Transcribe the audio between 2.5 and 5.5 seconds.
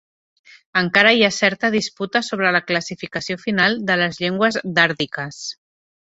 la classificació final de les llengües dàrdiques.